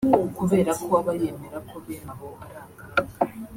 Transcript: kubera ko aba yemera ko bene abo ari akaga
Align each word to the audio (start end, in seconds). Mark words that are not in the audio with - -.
kubera 0.37 0.71
ko 0.83 0.89
aba 0.99 1.13
yemera 1.21 1.57
ko 1.69 1.75
bene 1.85 2.09
abo 2.13 2.29
ari 2.43 2.55
akaga 2.63 3.01